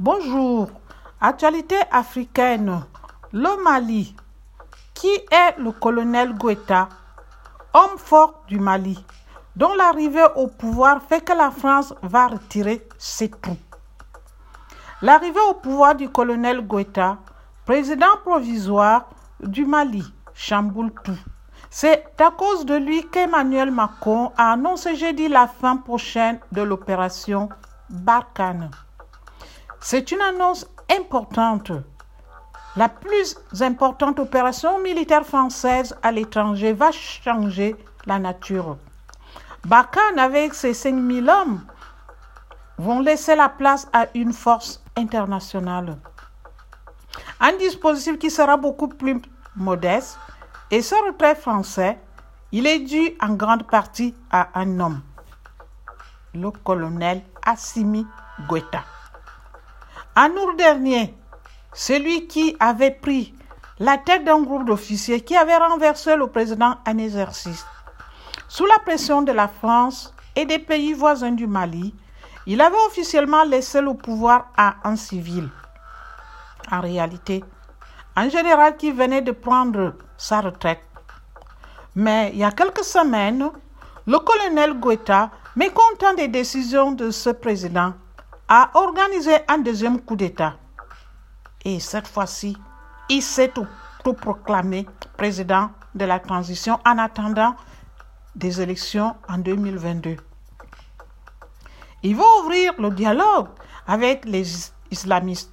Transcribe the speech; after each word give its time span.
Bonjour. 0.00 0.70
Actualité 1.20 1.76
africaine. 1.92 2.82
Le 3.32 3.62
Mali. 3.62 4.16
Qui 4.92 5.06
est 5.06 5.56
le 5.56 5.70
colonel 5.70 6.34
Guetta, 6.34 6.88
homme 7.72 7.96
fort 7.96 8.42
du 8.48 8.58
Mali, 8.58 8.98
dont 9.54 9.72
l'arrivée 9.74 10.26
au 10.34 10.48
pouvoir 10.48 11.00
fait 11.00 11.20
que 11.20 11.32
la 11.32 11.52
France 11.52 11.94
va 12.02 12.26
retirer 12.26 12.84
ses 12.98 13.30
troupes 13.30 13.76
L'arrivée 15.00 15.38
au 15.48 15.54
pouvoir 15.54 15.94
du 15.94 16.08
colonel 16.08 16.66
Guetta, 16.66 17.18
président 17.64 18.16
provisoire 18.24 19.08
du 19.38 19.64
Mali, 19.64 20.02
chamboule 20.34 20.92
tout. 21.04 21.18
C'est 21.70 22.20
à 22.20 22.32
cause 22.32 22.66
de 22.66 22.74
lui 22.74 23.06
qu'Emmanuel 23.10 23.70
Macron 23.70 24.32
a 24.36 24.54
annoncé 24.54 24.96
jeudi 24.96 25.28
la 25.28 25.46
fin 25.46 25.76
prochaine 25.76 26.40
de 26.50 26.62
l'opération 26.62 27.48
Barkhane. 27.90 28.70
C'est 29.86 30.12
une 30.12 30.22
annonce 30.22 30.66
importante, 30.90 31.70
la 32.74 32.88
plus 32.88 33.36
importante 33.60 34.18
opération 34.18 34.80
militaire 34.80 35.26
française 35.26 35.94
à 36.02 36.10
l'étranger 36.10 36.72
va 36.72 36.90
changer 36.90 37.76
la 38.06 38.18
nature. 38.18 38.78
Barkhane, 39.66 40.18
avec 40.18 40.54
ses 40.54 40.72
5000 40.72 41.28
hommes, 41.28 41.66
vont 42.78 43.00
laisser 43.00 43.36
la 43.36 43.50
place 43.50 43.86
à 43.92 44.06
une 44.14 44.32
force 44.32 44.82
internationale. 44.96 45.98
Un 47.38 47.54
dispositif 47.58 48.18
qui 48.18 48.30
sera 48.30 48.56
beaucoup 48.56 48.88
plus 48.88 49.20
modeste 49.54 50.18
et 50.70 50.80
ce 50.80 50.94
retrait 50.94 51.34
français, 51.34 51.98
il 52.52 52.66
est 52.66 52.80
dû 52.80 53.10
en 53.20 53.34
grande 53.34 53.66
partie 53.66 54.14
à 54.30 54.48
un 54.54 54.80
homme, 54.80 55.02
le 56.32 56.50
colonel 56.50 57.22
Assimi 57.44 58.06
Goïta. 58.48 58.93
En 60.16 60.30
août 60.30 60.56
dernier, 60.56 61.12
celui 61.72 62.28
qui 62.28 62.56
avait 62.60 62.92
pris 62.92 63.34
la 63.80 63.98
tête 63.98 64.24
d'un 64.24 64.40
groupe 64.42 64.64
d'officiers 64.64 65.20
qui 65.20 65.36
avait 65.36 65.56
renversé 65.56 66.14
le 66.14 66.28
président 66.28 66.76
en 66.86 66.98
exercice. 66.98 67.66
Sous 68.48 68.64
la 68.66 68.78
pression 68.78 69.22
de 69.22 69.32
la 69.32 69.48
France 69.48 70.14
et 70.36 70.46
des 70.46 70.60
pays 70.60 70.92
voisins 70.92 71.32
du 71.32 71.48
Mali, 71.48 71.92
il 72.46 72.60
avait 72.60 72.76
officiellement 72.86 73.42
laissé 73.42 73.80
le 73.80 73.94
pouvoir 73.94 74.52
à 74.56 74.76
un 74.84 74.94
civil. 74.94 75.48
En 76.70 76.80
réalité, 76.80 77.42
un 78.14 78.28
général 78.28 78.76
qui 78.76 78.92
venait 78.92 79.22
de 79.22 79.32
prendre 79.32 79.94
sa 80.16 80.42
retraite. 80.42 80.84
Mais 81.96 82.30
il 82.32 82.38
y 82.38 82.44
a 82.44 82.52
quelques 82.52 82.84
semaines, 82.84 83.50
le 84.06 84.18
colonel 84.20 84.78
Guetta, 84.78 85.30
mécontent 85.56 86.14
des 86.16 86.28
décisions 86.28 86.92
de 86.92 87.10
ce 87.10 87.30
président, 87.30 87.94
a 88.48 88.70
organisé 88.74 89.32
un 89.48 89.58
deuxième 89.58 90.00
coup 90.00 90.16
d'État. 90.16 90.56
Et 91.64 91.80
cette 91.80 92.06
fois-ci, 92.06 92.56
il 93.08 93.22
s'est 93.22 93.52
proclamé 94.12 94.86
président 95.16 95.70
de 95.94 96.04
la 96.04 96.20
transition 96.20 96.78
en 96.84 96.98
attendant 96.98 97.54
des 98.34 98.60
élections 98.60 99.14
en 99.28 99.38
2022. 99.38 100.16
Il 102.02 102.16
va 102.16 102.24
ouvrir 102.40 102.74
le 102.78 102.90
dialogue 102.90 103.48
avec 103.86 104.24
les 104.26 104.44
islamistes. 104.90 105.52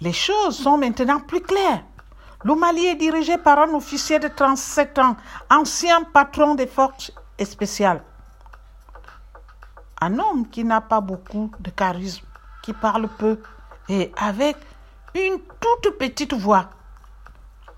Les 0.00 0.12
choses 0.12 0.56
sont 0.56 0.78
maintenant 0.78 1.20
plus 1.20 1.42
claires. 1.42 1.84
Le 2.44 2.54
Mali 2.54 2.86
est 2.86 2.96
dirigé 2.96 3.38
par 3.38 3.58
un 3.58 3.74
officier 3.74 4.18
de 4.18 4.28
37 4.28 4.98
ans, 4.98 5.16
ancien 5.50 6.02
patron 6.02 6.54
des 6.54 6.66
forces 6.66 7.12
spéciales. 7.44 8.02
Un 10.04 10.18
homme 10.18 10.48
qui 10.48 10.64
n'a 10.64 10.80
pas 10.80 11.00
beaucoup 11.00 11.52
de 11.60 11.70
charisme, 11.70 12.26
qui 12.60 12.72
parle 12.72 13.06
peu 13.06 13.38
et 13.88 14.10
avec 14.16 14.56
une 15.14 15.38
toute 15.60 15.96
petite 15.96 16.34
voix. 16.34 16.70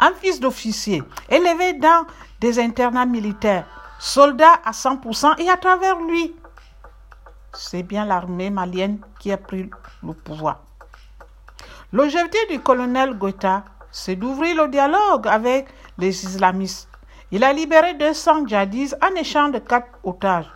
Un 0.01 0.15
fils 0.15 0.41
d'officier, 0.41 1.03
élevé 1.29 1.75
dans 1.75 2.07
des 2.41 2.59
internats 2.59 3.05
militaires, 3.05 3.67
soldat 3.99 4.55
à 4.65 4.71
100% 4.71 5.39
et 5.39 5.51
à 5.51 5.59
travers 5.59 6.01
lui. 6.01 6.35
C'est 7.53 7.83
bien 7.83 8.07
l'armée 8.07 8.49
malienne 8.49 9.01
qui 9.21 9.31
a 9.31 9.37
pris 9.37 9.69
le 10.03 10.15
pouvoir. 10.15 10.61
L'objectif 11.93 12.49
du 12.49 12.59
colonel 12.59 13.19
Goïta, 13.19 13.65
c'est 13.91 14.17
d'ouvrir 14.17 14.63
le 14.63 14.69
dialogue 14.69 15.29
avec 15.29 15.69
les 15.99 16.25
islamistes. 16.25 16.89
Il 17.31 17.45
a 17.45 17.53
libéré 17.53 17.93
200 17.93 18.47
djihadistes 18.47 18.97
en 19.03 19.15
échange 19.15 19.53
de 19.53 19.59
quatre 19.59 19.89
otages. 20.03 20.51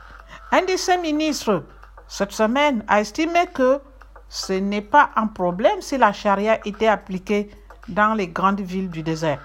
Un 0.51 0.63
de 0.63 0.77
ses 0.77 0.97
ministres, 0.97 1.65
cette 2.07 2.33
semaine, 2.33 2.83
a 2.89 3.01
estimé 3.01 3.47
que 3.53 3.81
ce 4.29 4.55
n'est 4.55 4.81
pas 4.83 5.11
un 5.17 5.27
problème 5.27 5.83
si 5.83 5.99
la 5.99 6.13
charia 6.13 6.59
était 6.67 6.89
appliquée 6.89 7.51
dans 7.89 8.15
les 8.15 8.29
grandes 8.29 8.61
villes 8.61 8.89
du 8.91 9.03
désert. 9.03 9.41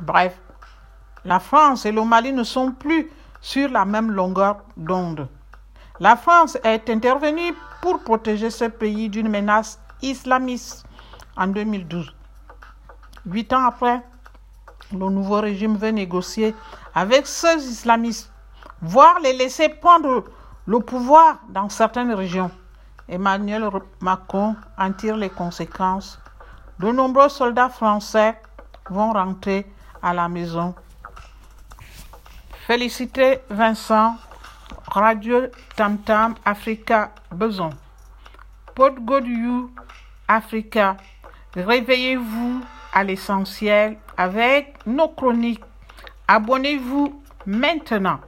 Bref, 0.00 0.38
la 1.24 1.38
France 1.38 1.84
et 1.84 1.92
le 1.92 2.02
Mali 2.02 2.32
ne 2.32 2.44
sont 2.44 2.72
plus 2.72 3.10
sur 3.42 3.68
la 3.68 3.84
même 3.84 4.10
longueur 4.10 4.62
d'onde. 4.76 5.28
La 5.98 6.16
France 6.16 6.56
est 6.64 6.88
intervenue 6.88 7.54
pour 7.82 8.00
protéger 8.00 8.48
ce 8.48 8.64
pays 8.64 9.10
d'une 9.10 9.28
menace 9.28 9.78
islamiste 10.00 10.86
en 11.36 11.46
2012. 11.48 12.14
Huit 13.26 13.52
ans 13.52 13.66
après, 13.66 14.00
le 14.92 15.10
nouveau 15.10 15.40
régime 15.40 15.76
veut 15.76 15.90
négocier 15.90 16.54
avec 16.94 17.26
ces 17.26 17.56
islamistes, 17.68 18.32
voire 18.82 19.20
les 19.20 19.32
laisser 19.32 19.68
prendre 19.68 20.24
le 20.66 20.80
pouvoir 20.80 21.38
dans 21.48 21.68
certaines 21.68 22.12
régions. 22.12 22.50
Emmanuel 23.08 23.68
Macron 24.00 24.56
en 24.78 24.92
tire 24.92 25.16
les 25.16 25.30
conséquences. 25.30 26.18
De 26.78 26.90
nombreux 26.92 27.28
soldats 27.28 27.68
français 27.68 28.40
vont 28.88 29.12
rentrer 29.12 29.66
à 30.02 30.14
la 30.14 30.28
maison. 30.28 30.74
Félicitez 32.66 33.40
Vincent, 33.50 34.16
Radio 34.86 35.48
Tam 35.76 35.98
Tam 35.98 36.34
Africa 36.44 37.10
Beson. 37.32 37.70
Pod 38.74 38.98
You 39.26 39.70
Africa. 40.28 40.96
Réveillez-vous 41.54 42.60
à 42.94 43.02
l'essentiel 43.02 43.98
avec 44.16 44.86
nos 44.86 45.08
chroniques. 45.08 45.64
Abonnez-vous 46.28 47.22
maintenant. 47.44 48.20